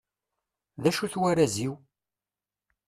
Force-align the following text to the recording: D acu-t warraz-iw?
D 0.81 0.83
acu-t 0.89 1.15
warraz-iw? 1.21 1.73